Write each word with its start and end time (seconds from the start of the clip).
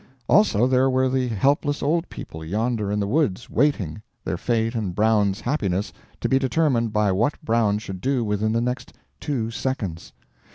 Also, 0.27 0.65
there 0.65 0.89
were 0.89 1.07
the 1.09 1.27
helpless 1.27 1.83
Old 1.83 2.09
People 2.09 2.43
yonder 2.43 2.91
in 2.91 2.99
the 2.99 3.07
woods 3.07 3.51
waiting 3.51 4.01
their 4.25 4.35
fate 4.35 4.73
and 4.73 4.95
Brown's 4.95 5.41
happiness 5.41 5.93
to 6.21 6.27
be 6.27 6.39
determined 6.39 6.91
by 6.91 7.11
what 7.11 7.39
Brown 7.45 7.77
should 7.77 8.01
do 8.01 8.23
within 8.25 8.51
the 8.51 8.61
next 8.61 8.93
two 9.19 9.51
seconds. 9.51 10.11